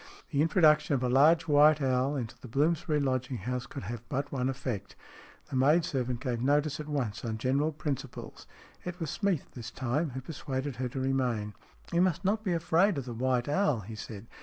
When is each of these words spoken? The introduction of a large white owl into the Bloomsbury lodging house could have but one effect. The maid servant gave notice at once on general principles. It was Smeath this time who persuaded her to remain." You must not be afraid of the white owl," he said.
The 0.31 0.41
introduction 0.41 0.95
of 0.95 1.03
a 1.03 1.09
large 1.09 1.47
white 1.47 1.79
owl 1.79 2.15
into 2.15 2.33
the 2.41 2.47
Bloomsbury 2.47 2.99
lodging 2.99 3.37
house 3.37 3.67
could 3.67 3.83
have 3.83 4.01
but 4.09 4.31
one 4.31 4.49
effect. 4.49 4.95
The 5.51 5.55
maid 5.55 5.85
servant 5.85 6.21
gave 6.21 6.41
notice 6.41 6.79
at 6.79 6.87
once 6.89 7.23
on 7.23 7.37
general 7.37 7.71
principles. 7.71 8.47
It 8.83 8.99
was 8.99 9.11
Smeath 9.11 9.51
this 9.51 9.69
time 9.69 10.09
who 10.09 10.21
persuaded 10.21 10.77
her 10.77 10.89
to 10.89 10.99
remain." 10.99 11.53
You 11.93 12.01
must 12.01 12.25
not 12.25 12.43
be 12.43 12.53
afraid 12.53 12.97
of 12.97 13.05
the 13.05 13.13
white 13.13 13.47
owl," 13.47 13.81
he 13.81 13.93
said. 13.93 14.25